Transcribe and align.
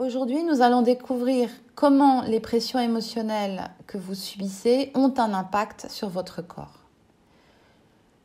Aujourd'hui, 0.00 0.42
nous 0.44 0.62
allons 0.62 0.80
découvrir 0.80 1.50
comment 1.74 2.22
les 2.22 2.40
pressions 2.40 2.78
émotionnelles 2.78 3.70
que 3.86 3.98
vous 3.98 4.14
subissez 4.14 4.90
ont 4.94 5.12
un 5.18 5.34
impact 5.34 5.90
sur 5.90 6.08
votre 6.08 6.40
corps. 6.40 6.86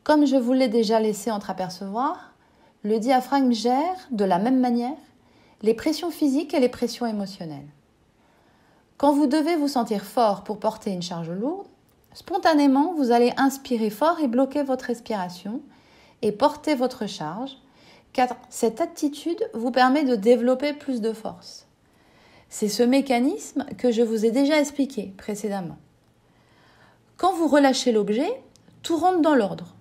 Comme 0.06 0.26
je 0.26 0.38
vous 0.38 0.54
l'ai 0.54 0.70
déjà 0.70 1.02
laissé 1.02 1.32
entreapercevoir, 1.32 2.32
le 2.84 2.98
diaphragme 2.98 3.52
gère 3.52 4.08
de 4.12 4.24
la 4.24 4.40
même 4.40 4.62
manière 4.62 4.96
les 5.64 5.74
pressions 5.74 6.12
physiques 6.12 6.54
et 6.54 6.62
les 6.62 6.70
pressions 6.70 7.08
émotionnelles. 7.08 7.68
Quand 8.96 9.12
vous 9.12 9.28
devez 9.28 9.58
vous 9.58 9.68
sentir 9.68 10.06
fort 10.06 10.46
pour 10.46 10.60
porter 10.60 10.92
une 10.92 11.02
charge 11.02 11.30
lourde, 11.30 11.68
spontanément, 12.14 12.94
vous 12.94 13.12
allez 13.12 13.34
inspirer 13.36 13.90
fort 13.90 14.22
et 14.22 14.30
bloquer 14.30 14.64
votre 14.64 14.86
respiration 14.86 15.60
et 16.22 16.32
porter 16.32 16.74
votre 16.74 17.06
charge, 17.06 17.58
car 18.14 18.30
cette 18.48 18.80
attitude 18.80 19.44
vous 19.54 19.72
permet 19.72 20.06
de 20.06 20.16
développer 20.16 20.72
plus 20.72 21.02
de 21.02 21.12
force. 21.12 21.65
C'est 22.50 22.70
ce 22.70 22.84
mécanisme 22.84 23.66
que 23.78 23.92
je 23.92 24.02
vous 24.02 24.26
ai 24.26 24.32
déjà 24.32 24.60
expliqué 24.60 25.14
précédemment. 25.18 25.78
Quand 27.18 27.34
vous 27.34 27.48
relâchez 27.48 27.92
l'objet, 27.92 28.30
tout 28.82 28.98
rentre 28.98 29.22
dans 29.22 29.36
l'ordre 29.36 29.76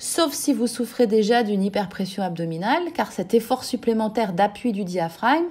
sauf 0.00 0.32
si 0.32 0.54
vous 0.54 0.66
souffrez 0.66 1.06
déjà 1.06 1.44
d'une 1.44 1.62
hyperpression 1.62 2.24
abdominale, 2.24 2.90
car 2.94 3.12
cet 3.12 3.34
effort 3.34 3.62
supplémentaire 3.62 4.32
d'appui 4.32 4.72
du 4.72 4.82
diaphragme 4.82 5.46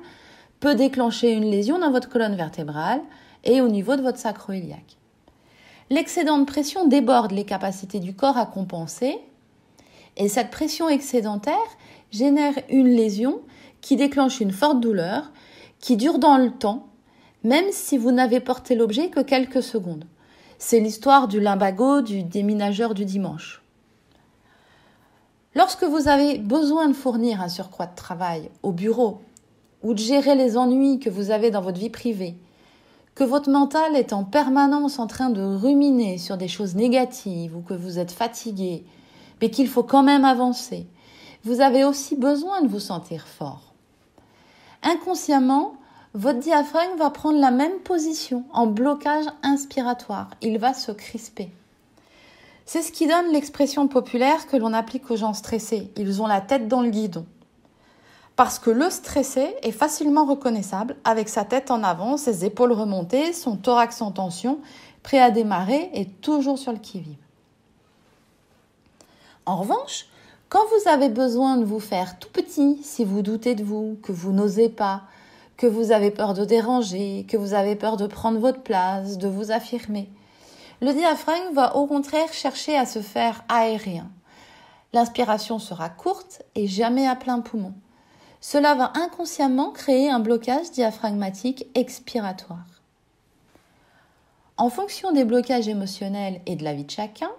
peut 0.60 0.76
déclencher 0.76 1.32
une 1.32 1.50
lésion 1.50 1.80
dans 1.80 1.92
votre 1.92 2.10
colonne 2.10 2.36
vertébrale 2.36 3.00
et 3.46 3.62
au 3.62 3.70
niveau 3.70 3.96
de 3.96 4.02
votre 4.02 4.18
sacro-iliaque. 4.18 4.98
L'excédent 5.92 6.40
de 6.40 6.46
pression 6.46 6.88
déborde 6.88 7.32
les 7.32 7.46
capacités 7.46 8.00
du 8.00 8.16
corps 8.16 8.38
à 8.38 8.48
compenser, 8.48 9.20
et 10.18 10.28
cette 10.28 10.50
pression 10.50 10.90
excédentaire 10.90 11.56
génère 12.12 12.54
une 12.70 12.90
lésion 12.90 13.42
qui 13.82 13.96
déclenche 13.96 14.42
une 14.42 14.52
forte 14.52 14.82
douleur 14.82 15.32
qui 15.80 15.98
dure 15.98 16.20
dans 16.20 16.38
le 16.38 16.52
temps, 16.52 16.88
même 17.44 17.72
si 17.72 17.98
vous 17.98 18.12
n'avez 18.12 18.40
porté 18.40 18.76
l'objet 18.76 19.10
que 19.10 19.22
quelques 19.22 19.64
secondes. 19.64 20.06
C'est 20.58 20.80
l'histoire 20.80 21.28
du 21.28 21.40
limbago 21.40 22.02
du 22.02 22.24
déminageur 22.24 22.94
du 22.94 23.06
dimanche. 23.06 23.62
Lorsque 25.56 25.84
vous 25.84 26.08
avez 26.08 26.38
besoin 26.38 26.90
de 26.90 26.94
fournir 26.94 27.42
un 27.42 27.50
surcroît 27.50 27.88
de 27.88 27.96
travail 27.96 28.50
au 28.62 28.72
bureau 28.72 29.22
ou 29.82 29.94
de 29.94 30.00
gérer 30.00 30.36
les 30.36 30.58
ennuis 30.58 31.00
que 31.00 31.10
vous 31.10 31.32
avez 31.32 31.50
dans 31.50 31.62
votre 31.62 31.80
vie 31.80 31.90
privée, 31.90 32.36
que 33.16 33.24
votre 33.24 33.50
mental 33.50 33.96
est 33.96 34.14
en 34.14 34.24
permanence 34.24 35.00
en 35.00 35.08
train 35.08 35.30
de 35.30 35.42
ruminer 35.42 36.18
sur 36.18 36.38
des 36.38 36.48
choses 36.48 36.76
négatives 36.76 37.56
ou 37.56 37.62
que 37.62 37.74
vous 37.74 38.00
êtes 38.00 38.12
fatigué, 38.12 38.86
mais 39.42 39.50
qu'il 39.50 39.68
faut 39.68 39.84
quand 39.84 40.04
même 40.04 40.26
avancer, 40.26 40.88
vous 41.44 41.62
avez 41.62 41.84
aussi 41.84 42.16
besoin 42.16 42.62
de 42.62 42.68
vous 42.68 42.80
sentir 42.80 43.28
fort. 43.28 43.69
Inconsciemment, 44.84 45.74
votre 46.14 46.40
diaphragme 46.40 46.98
va 46.98 47.10
prendre 47.10 47.40
la 47.40 47.52
même 47.52 47.80
position 47.80 48.44
en 48.52 48.68
blocage 48.68 49.26
inspiratoire. 49.44 50.30
Il 50.42 50.58
va 50.58 50.74
se 50.74 50.92
crisper. 50.92 51.52
C'est 52.66 52.82
ce 52.82 52.92
qui 52.92 53.08
donne 53.08 53.32
l'expression 53.32 53.88
populaire 53.88 54.48
que 54.48 54.58
l'on 54.58 54.74
applique 54.74 55.10
aux 55.12 55.16
gens 55.16 55.34
stressés. 55.34 55.92
Ils 55.98 56.22
ont 56.22 56.28
la 56.28 56.42
tête 56.42 56.68
dans 56.68 56.82
le 56.82 56.90
guidon. 56.90 57.26
Parce 58.36 58.58
que 58.58 58.70
le 58.70 58.90
stressé 58.90 59.56
est 59.64 59.72
facilement 59.72 60.26
reconnaissable 60.26 60.96
avec 61.04 61.30
sa 61.30 61.44
tête 61.44 61.72
en 61.72 61.84
avant, 61.84 62.16
ses 62.16 62.46
épaules 62.46 62.72
remontées, 62.72 63.34
son 63.34 63.58
thorax 63.58 64.02
en 64.02 64.12
tension, 64.12 64.60
prêt 65.04 65.20
à 65.20 65.30
démarrer 65.30 65.90
et 65.94 66.06
toujours 66.06 66.58
sur 66.58 66.72
le 66.72 66.78
qui-vive. 66.78 67.18
En 69.46 69.58
revanche, 69.58 70.06
quand 70.50 70.66
vous 70.66 70.90
avez 70.90 71.10
besoin 71.10 71.58
de 71.58 71.64
vous 71.64 71.80
faire 71.80 72.18
tout 72.18 72.30
petit, 72.30 72.80
si 72.84 73.06
vous 73.06 73.22
doutez 73.22 73.54
de 73.54 73.64
vous, 73.64 74.00
que 74.02 74.12
vous 74.12 74.32
n'osez 74.32 74.68
pas, 74.68 75.04
que 75.58 75.68
vous 75.68 75.92
avez 75.92 76.10
peur 76.10 76.34
de 76.34 76.44
déranger, 76.44 77.26
que 77.30 77.38
vous 77.38 77.54
avez 77.54 77.76
peur 77.76 77.98
de 77.98 78.08
prendre 78.08 78.40
votre 78.40 78.64
place, 78.64 79.20
de 79.20 79.28
vous 79.28 79.52
affirmer, 79.52 80.10
le 80.82 80.94
diaphragme 80.94 81.54
va 81.54 81.76
au 81.76 81.86
contraire 81.86 82.34
chercher 82.34 82.78
à 82.78 82.86
se 82.86 83.02
faire 83.02 83.44
aérien. 83.48 84.10
L'inspiration 84.94 85.60
sera 85.60 85.90
courte 85.90 86.42
et 86.56 86.66
jamais 86.66 87.08
à 87.08 87.16
plein 87.16 87.42
poumon. 87.42 87.74
Cela 88.42 88.74
va 88.74 88.94
inconsciemment 88.96 89.72
créer 89.72 90.10
un 90.10 90.20
blocage 90.20 90.72
diaphragmatique 90.72 91.68
expiratoire. 91.76 92.66
En 94.58 94.70
fonction 94.70 95.12
des 95.12 95.26
blocages 95.26 95.68
émotionnels 95.68 96.42
et 96.46 96.56
de 96.56 96.64
la 96.64 96.74
vie 96.74 96.86
de 96.86 96.92
chacun, 96.92 97.30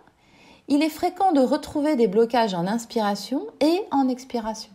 il 0.70 0.82
est 0.82 0.88
fréquent 0.88 1.32
de 1.32 1.40
retrouver 1.40 1.94
des 1.96 2.08
blocages 2.08 2.54
en 2.54 2.66
inspiration 2.66 3.46
et 3.60 3.82
en 3.90 4.08
expiration. 4.08 4.70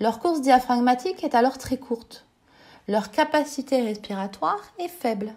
Leur 0.00 0.18
course 0.18 0.42
diaphragmatique 0.42 1.24
est 1.24 1.34
alors 1.34 1.56
très 1.56 1.78
courte. 1.78 2.26
Leur 2.86 3.10
capacité 3.10 3.80
respiratoire 3.80 4.60
est 4.78 4.88
faible 4.88 5.32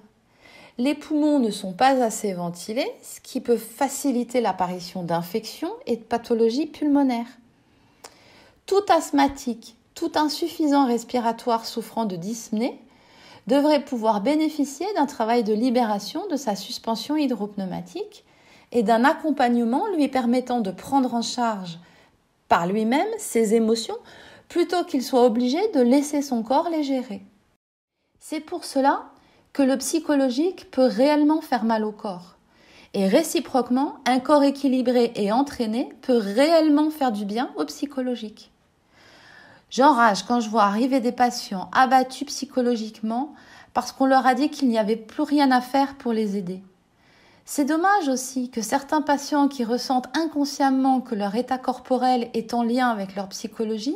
les 0.78 0.94
poumons 0.94 1.40
ne 1.40 1.50
sont 1.50 1.74
pas 1.74 2.04
assez 2.04 2.34
ventilés, 2.34 2.92
ce 3.02 3.20
qui 3.20 3.42
peut 3.42 3.58
faciliter 3.58 4.42
l'apparition 4.42 5.04
d'infections 5.04 5.74
et 5.88 5.98
de 5.98 6.04
pathologies 6.04 6.68
pulmonaires. 6.68 7.26
Tout 8.68 8.84
asthmatique, 8.90 9.76
tout 9.96 10.12
insuffisant 10.16 10.86
respiratoire 10.86 11.66
souffrant 11.66 12.06
de 12.06 12.16
dyspnée 12.16 12.80
devrait 13.48 13.84
pouvoir 13.84 14.22
bénéficier 14.22 14.86
d'un 14.96 15.06
travail 15.08 15.44
de 15.44 15.54
libération 15.54 16.28
de 16.28 16.36
sa 16.36 16.56
suspension 16.56 17.16
hydropneumatique 17.16 18.24
et 18.72 18.84
d'un 18.84 19.04
accompagnement 19.04 19.88
lui 19.96 20.08
permettant 20.08 20.60
de 20.60 20.72
prendre 20.72 21.14
en 21.14 21.22
charge 21.22 21.80
par 22.48 22.68
lui-même 22.68 23.08
ses 23.18 23.56
émotions 23.56 23.98
plutôt 24.50 24.84
qu'il 24.84 25.04
soit 25.04 25.26
obligé 25.26 25.60
de 25.74 25.82
laisser 25.82 26.22
son 26.22 26.44
corps 26.44 26.70
les 26.70 26.84
gérer. 26.84 27.22
C'est 28.20 28.40
pour 28.40 28.66
cela 28.66 29.06
que 29.54 29.64
le 29.64 29.78
psychologique 29.78 30.70
peut 30.72 30.86
réellement 30.86 31.42
faire 31.42 31.64
mal 31.64 31.84
au 31.84 31.92
corps. 31.92 32.36
Et 32.94 33.08
réciproquement, 33.08 33.98
un 34.06 34.20
corps 34.20 34.44
équilibré 34.44 35.12
et 35.16 35.32
entraîné 35.32 35.90
peut 36.02 36.18
réellement 36.18 36.90
faire 36.90 37.12
du 37.12 37.26
bien 37.26 37.52
au 37.58 37.66
psychologique. 37.66 38.52
J'enrage 39.70 40.24
quand 40.24 40.40
je 40.40 40.50
vois 40.50 40.64
arriver 40.64 41.02
des 41.02 41.12
patients 41.12 41.70
abattus 41.74 42.28
psychologiquement 42.28 43.34
parce 43.74 43.92
qu'on 43.92 44.06
leur 44.06 44.26
a 44.26 44.34
dit 44.34 44.50
qu'il 44.50 44.70
n'y 44.70 44.80
avait 44.80 44.96
plus 44.96 45.24
rien 45.24 45.52
à 45.52 45.60
faire 45.60 45.96
pour 45.96 46.14
les 46.14 46.38
aider. 46.38 46.62
C'est 47.50 47.64
dommage 47.64 48.10
aussi 48.10 48.50
que 48.50 48.62
certains 48.62 49.02
patients 49.02 49.48
qui 49.48 49.64
ressentent 49.64 50.10
inconsciemment 50.18 51.00
que 51.00 51.16
leur 51.16 51.34
état 51.36 51.58
corporel 51.58 52.30
est 52.34 52.54
en 52.54 52.62
lien 52.62 52.90
avec 52.90 53.16
leur 53.16 53.30
psychologie 53.30 53.96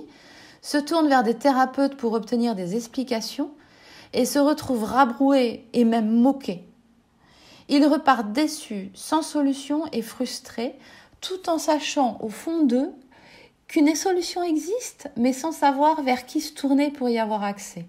se 0.61 0.77
tournent 0.77 1.09
vers 1.09 1.21
des 1.21 1.33
thérapeutes 1.33 1.97
pour 1.97 2.13
obtenir 2.13 2.55
des 2.55 2.77
explications 2.77 3.51
et 4.13 4.23
se 4.23 4.39
retrouvent 4.39 4.85
rabroués 4.85 5.65
et 5.73 5.83
même 5.83 6.09
moqués. 6.09 6.63
Ils 7.67 7.85
repartent 7.85 8.31
déçus, 8.31 8.89
sans 8.93 9.21
solution 9.21 9.83
et 9.91 10.01
frustrés, 10.01 10.79
tout 11.19 11.49
en 11.49 11.57
sachant 11.57 12.19
au 12.21 12.29
fond 12.29 12.63
d'eux 12.63 12.93
qu'une 13.67 13.93
solution 13.95 14.43
existe, 14.43 15.09
mais 15.17 15.33
sans 15.33 15.51
savoir 15.51 16.03
vers 16.03 16.25
qui 16.25 16.39
se 16.39 16.53
tourner 16.53 16.89
pour 16.89 17.09
y 17.09 17.19
avoir 17.19 17.43
accès. 17.43 17.85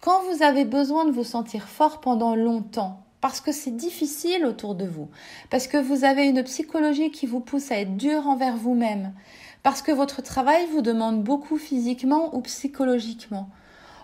Quand 0.00 0.22
vous 0.22 0.42
avez 0.42 0.64
besoin 0.64 1.04
de 1.04 1.12
vous 1.12 1.22
sentir 1.22 1.68
fort 1.68 2.00
pendant 2.00 2.34
longtemps, 2.34 3.01
parce 3.22 3.40
que 3.40 3.52
c'est 3.52 3.74
difficile 3.74 4.44
autour 4.44 4.74
de 4.74 4.84
vous, 4.84 5.08
parce 5.48 5.68
que 5.68 5.78
vous 5.78 6.04
avez 6.04 6.26
une 6.26 6.42
psychologie 6.42 7.12
qui 7.12 7.26
vous 7.26 7.40
pousse 7.40 7.70
à 7.70 7.78
être 7.78 7.96
dur 7.96 8.26
envers 8.26 8.56
vous-même, 8.56 9.14
parce 9.62 9.80
que 9.80 9.92
votre 9.92 10.22
travail 10.22 10.66
vous 10.72 10.82
demande 10.82 11.22
beaucoup 11.22 11.56
physiquement 11.56 12.34
ou 12.34 12.40
psychologiquement, 12.42 13.48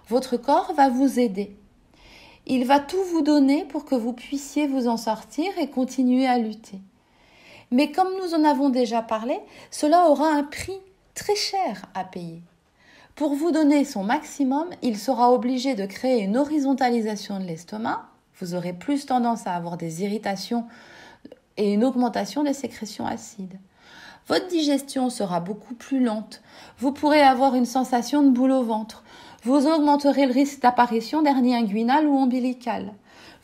votre 0.09 0.37
corps 0.37 0.73
va 0.73 0.89
vous 0.89 1.19
aider. 1.19 1.57
Il 2.47 2.65
va 2.65 2.79
tout 2.79 3.03
vous 3.13 3.21
donner 3.21 3.65
pour 3.65 3.85
que 3.85 3.97
vous 3.97 4.13
puissiez 4.13 4.69
vous 4.69 4.87
en 4.87 4.97
sortir 4.97 5.47
et 5.59 5.69
continuer 5.69 6.27
à 6.27 6.39
lutter. 6.39 6.79
Mais 7.73 7.91
comme 7.91 8.09
nous 8.23 8.35
en 8.35 8.45
avons 8.45 8.71
déjà 8.71 9.03
parlé, 9.03 9.39
cela 9.73 10.09
aura 10.09 10.29
un 10.29 10.45
prix 10.45 10.79
très 11.15 11.35
cher 11.35 11.87
à 11.93 12.05
payer. 12.05 12.41
Pour 13.17 13.35
vous 13.35 13.51
donner 13.51 13.85
son 13.85 14.05
maximum, 14.05 14.69
il 14.81 14.97
sera 14.97 15.33
obligé 15.33 15.75
de 15.75 15.87
créer 15.87 16.23
une 16.23 16.37
horizontalisation 16.37 17.41
de 17.41 17.45
l'estomac. 17.45 18.09
Vous 18.41 18.55
aurez 18.55 18.73
plus 18.73 19.07
tendance 19.07 19.47
à 19.47 19.55
avoir 19.55 19.77
des 19.77 20.03
irritations 20.03 20.67
et 21.57 21.73
une 21.73 21.85
augmentation 21.85 22.45
des 22.45 22.55
sécrétions 22.55 23.07
acides. 23.07 23.59
Votre 24.29 24.49
digestion 24.49 25.11
sera 25.11 25.41
beaucoup 25.41 25.75
plus 25.75 26.05
lente. 26.05 26.43
Vous 26.79 26.93
pourrez 26.93 27.23
avoir 27.23 27.55
une 27.55 27.65
sensation 27.65 28.23
de 28.23 28.31
boule 28.31 28.53
au 28.53 28.63
ventre 28.63 29.03
vous 29.45 29.69
augmenterez 29.69 30.27
le 30.27 30.33
risque 30.33 30.63
d'apparition 30.63 31.23
d'hernie 31.23 31.55
inguinale 31.55 32.09
ou 32.09 32.17
ombilicale. 32.17 32.93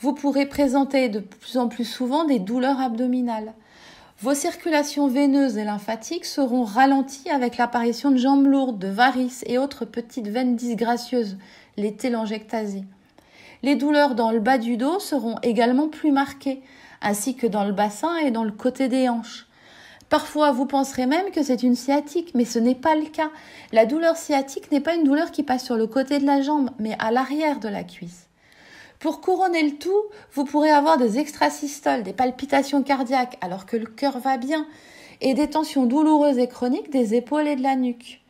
Vous 0.01 0.13
pourrez 0.13 0.47
présenter 0.47 1.09
de 1.09 1.21
plus 1.21 1.57
en 1.57 1.69
plus 1.69 1.85
souvent 1.85 2.25
des 2.25 2.41
douleurs 2.41 2.81
abdominales. 2.81 3.55
Vos 4.21 4.35
circulations 4.35 5.07
veineuses 5.07 5.57
et 5.57 5.63
lymphatiques 5.63 6.25
seront 6.25 6.65
ralenties 6.65 7.31
avec 7.31 7.59
l'apparition 7.59 8.11
de 8.11 8.17
jambes 8.17 8.47
lourdes, 8.47 8.79
de 8.79 8.89
varices 8.89 9.45
et 9.47 9.57
autres 9.57 9.85
petites 9.85 10.29
veines 10.29 10.57
disgracieuses, 10.57 11.37
les 11.77 11.95
télangiectasies. 11.95 12.87
Les 13.65 13.77
douleurs 13.77 14.15
dans 14.15 14.31
le 14.31 14.41
bas 14.41 14.59
du 14.59 14.77
dos 14.77 14.99
seront 15.01 15.37
également 15.43 15.89
plus 15.89 16.13
marquées, 16.13 16.61
ainsi 17.01 17.35
que 17.35 17.47
dans 17.47 17.65
le 17.65 17.73
bassin 17.73 18.19
et 18.19 18.31
dans 18.31 18.45
le 18.45 18.53
côté 18.53 18.89
des 18.89 19.09
hanches. 19.09 19.47
Parfois, 20.11 20.53
vous 20.53 20.67
penserez 20.67 21.07
même 21.07 21.31
que 21.31 21.43
c'est 21.43 21.63
une 21.63 21.75
sciatique, 21.75 22.33
mais 22.35 22.45
ce 22.45 22.59
n'est 22.59 22.75
pas 22.75 22.95
le 22.95 23.07
cas. 23.07 23.31
La 23.73 23.87
douleur 23.87 24.19
sciatique 24.19 24.71
n'est 24.71 24.83
pas 24.83 24.95
une 24.95 25.05
douleur 25.05 25.31
qui 25.31 25.43
passe 25.43 25.65
sur 25.65 25.77
le 25.77 25.87
côté 25.87 26.19
de 26.19 26.27
la 26.27 26.43
jambe, 26.43 26.69
mais 26.79 26.95
à 26.99 27.11
l'arrière 27.11 27.59
de 27.59 27.71
la 27.71 27.85
cuisse. 27.85 28.29
Pour 28.99 29.23
couronner 29.23 29.63
le 29.63 29.79
tout, 29.79 30.03
vous 30.35 30.45
pourrez 30.45 30.71
avoir 30.71 30.99
des 30.99 31.19
extrasystoles, 31.19 32.03
des 32.03 32.13
palpitations 32.13 32.83
cardiaques 32.83 33.39
alors 33.41 33.65
que 33.65 33.79
le 33.79 33.87
cœur 33.87 34.19
va 34.19 34.37
bien, 34.37 34.67
et 35.23 35.33
des 35.33 35.49
tensions 35.49 35.87
douloureuses 35.87 36.37
et 36.37 36.49
chroniques 36.49 36.91
des 36.91 37.15
épaules 37.15 37.49
et 37.49 37.57
de 37.57 37.63
la 37.63 37.77
nuque. 37.77 38.24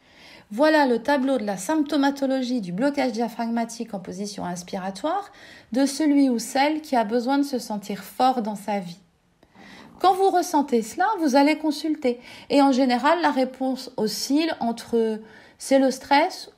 Voilà 0.50 0.87
le 0.87 1.02
tableau 1.02 1.38
de 1.38 1.44
la 1.44 1.56
symptomatologie 1.56 2.61
du 2.61 2.73
blocage 2.73 3.12
diaphragmatique 3.12 3.94
en 3.94 3.99
position 3.99 4.44
inspiratoire 4.44 5.32
de 5.73 5.87
celui 5.87 6.29
ou 6.29 6.38
celle 6.38 6.82
qui 6.82 6.96
a 6.96 7.05
besoin 7.05 7.38
de 7.38 7.44
se 7.44 7.58
sentir 7.58 8.05
fort 8.05 8.43
dans 8.43 8.55
sa 8.55 8.79
vie. 8.79 8.99
Quand 10.00 10.14
vous 10.14 10.31
ressentez 10.31 10.82
cela, 10.82 11.06
vous 11.20 11.35
allez 11.35 11.56
consulter. 11.56 12.20
Et 12.50 12.61
en 12.61 12.73
général, 12.73 13.23
la 13.23 13.31
réponse 13.31 13.91
oscille 13.96 14.52
entre 14.61 15.19
c'est 15.58 15.79
le 15.79 15.91
stress 15.91 16.50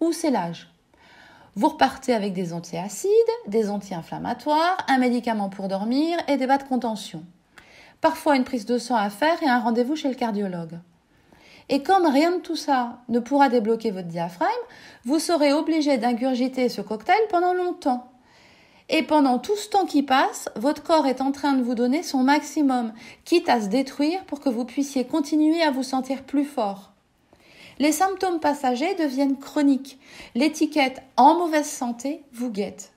ou 0.00 0.12
c'est 0.12 0.30
l'âge. 0.30 0.70
Vous 1.54 1.68
repartez 1.68 2.14
avec 2.14 2.32
des 2.32 2.52
antiacides, 2.52 3.10
des 3.46 3.68
anti-inflammatoires, 3.68 4.78
un 4.88 4.98
médicament 4.98 5.50
pour 5.50 5.68
dormir 5.68 6.18
et 6.28 6.36
des 6.36 6.46
bas 6.46 6.58
de 6.58 6.64
contention. 6.64 7.22
Parfois 8.00 8.36
une 8.36 8.44
prise 8.44 8.66
de 8.66 8.78
sang 8.78 8.96
à 8.96 9.10
faire 9.10 9.42
et 9.42 9.48
un 9.48 9.60
rendez-vous 9.60 9.96
chez 9.96 10.08
le 10.08 10.14
cardiologue. 10.14 10.78
Et 11.68 11.82
comme 11.82 12.06
rien 12.06 12.32
de 12.32 12.40
tout 12.40 12.56
ça 12.56 12.98
ne 13.08 13.18
pourra 13.18 13.48
débloquer 13.48 13.90
votre 13.90 14.08
diaphragme, 14.08 14.50
vous 15.04 15.18
serez 15.18 15.52
obligé 15.52 15.96
d'ingurgiter 15.98 16.68
ce 16.68 16.80
cocktail 16.80 17.20
pendant 17.30 17.54
longtemps. 17.54 18.10
Et 18.90 19.02
pendant 19.02 19.38
tout 19.38 19.56
ce 19.56 19.68
temps 19.68 19.86
qui 19.86 20.02
passe, 20.02 20.50
votre 20.56 20.82
corps 20.82 21.06
est 21.06 21.22
en 21.22 21.32
train 21.32 21.54
de 21.54 21.62
vous 21.62 21.74
donner 21.74 22.02
son 22.02 22.22
maximum, 22.22 22.92
quitte 23.24 23.48
à 23.48 23.60
se 23.60 23.68
détruire 23.68 24.24
pour 24.26 24.40
que 24.40 24.50
vous 24.50 24.66
puissiez 24.66 25.06
continuer 25.06 25.62
à 25.62 25.70
vous 25.70 25.82
sentir 25.82 26.22
plus 26.22 26.44
fort. 26.44 26.90
Les 27.78 27.92
symptômes 27.92 28.40
passagers 28.40 28.94
deviennent 28.94 29.38
chroniques. 29.38 29.98
L'étiquette 30.34 31.02
en 31.16 31.38
mauvaise 31.38 31.68
santé 31.68 32.22
vous 32.32 32.50
guette. 32.50 32.93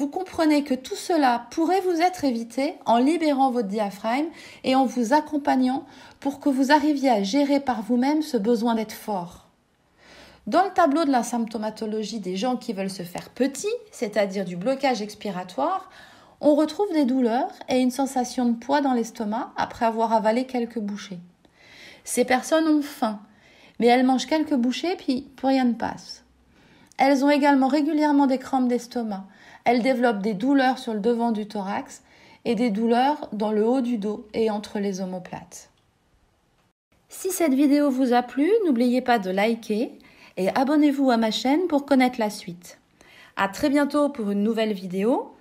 Vous 0.00 0.08
comprenez 0.08 0.64
que 0.64 0.72
tout 0.72 0.96
cela 0.96 1.44
pourrait 1.50 1.82
vous 1.82 2.00
être 2.00 2.24
évité 2.24 2.76
en 2.86 2.96
libérant 2.96 3.50
votre 3.50 3.68
diaphragme 3.68 4.28
et 4.64 4.74
en 4.74 4.86
vous 4.86 5.12
accompagnant 5.12 5.84
pour 6.20 6.40
que 6.40 6.48
vous 6.48 6.72
arriviez 6.72 7.10
à 7.10 7.22
gérer 7.22 7.60
par 7.60 7.82
vous-même 7.82 8.22
ce 8.22 8.38
besoin 8.38 8.76
d'être 8.76 8.94
fort. 8.94 9.50
Dans 10.46 10.64
le 10.64 10.70
tableau 10.70 11.04
de 11.04 11.10
la 11.10 11.22
symptomatologie 11.22 12.18
des 12.18 12.36
gens 12.36 12.56
qui 12.56 12.72
veulent 12.72 12.88
se 12.88 13.02
faire 13.02 13.28
petits, 13.28 13.66
c'est-à-dire 13.92 14.46
du 14.46 14.56
blocage 14.56 15.02
expiratoire, 15.02 15.90
on 16.40 16.54
retrouve 16.54 16.90
des 16.94 17.04
douleurs 17.04 17.52
et 17.68 17.80
une 17.80 17.90
sensation 17.90 18.46
de 18.46 18.56
poids 18.56 18.80
dans 18.80 18.94
l'estomac 18.94 19.52
après 19.58 19.84
avoir 19.84 20.14
avalé 20.14 20.46
quelques 20.46 20.80
bouchées. 20.80 21.20
Ces 22.04 22.24
personnes 22.24 22.68
ont 22.68 22.80
faim, 22.80 23.20
mais 23.78 23.88
elles 23.88 24.06
mangent 24.06 24.24
quelques 24.24 24.56
bouchées 24.56 24.96
puis 24.96 25.28
plus 25.36 25.48
rien 25.48 25.66
ne 25.66 25.74
passe. 25.74 26.24
Elles 27.00 27.24
ont 27.24 27.30
également 27.30 27.66
régulièrement 27.66 28.26
des 28.26 28.36
crampes 28.36 28.68
d'estomac. 28.68 29.24
Elles 29.64 29.82
développent 29.82 30.20
des 30.20 30.34
douleurs 30.34 30.78
sur 30.78 30.92
le 30.92 31.00
devant 31.00 31.32
du 31.32 31.48
thorax 31.48 32.02
et 32.44 32.54
des 32.54 32.70
douleurs 32.70 33.30
dans 33.32 33.52
le 33.52 33.66
haut 33.66 33.80
du 33.80 33.96
dos 33.96 34.28
et 34.34 34.50
entre 34.50 34.78
les 34.78 35.00
omoplates. 35.00 35.70
Si 37.08 37.30
cette 37.30 37.54
vidéo 37.54 37.90
vous 37.90 38.12
a 38.12 38.22
plu, 38.22 38.50
n'oubliez 38.66 39.00
pas 39.00 39.18
de 39.18 39.30
liker 39.30 39.98
et 40.36 40.50
abonnez-vous 40.50 41.10
à 41.10 41.16
ma 41.16 41.30
chaîne 41.30 41.68
pour 41.68 41.86
connaître 41.86 42.20
la 42.20 42.28
suite. 42.28 42.78
À 43.34 43.48
très 43.48 43.70
bientôt 43.70 44.10
pour 44.10 44.30
une 44.30 44.42
nouvelle 44.42 44.74
vidéo 44.74 45.34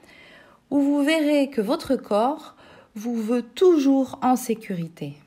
où 0.71 0.79
vous 0.79 1.03
verrez 1.03 1.49
que 1.49 1.61
votre 1.61 1.97
corps 1.97 2.55
vous 2.95 3.15
veut 3.15 3.43
toujours 3.43 4.17
en 4.21 4.37
sécurité. 4.37 5.17